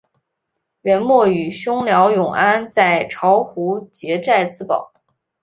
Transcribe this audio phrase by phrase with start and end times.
[0.81, 4.91] 元末与兄廖永安在巢湖结寨自保。